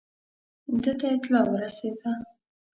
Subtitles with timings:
[0.81, 2.11] ده ته اطلاع ورسېده.